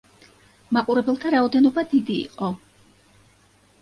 მაყურებელთა 0.77 1.33
რაოდენობა 1.35 1.85
დიდი 1.93 2.17
იყო. 2.25 2.51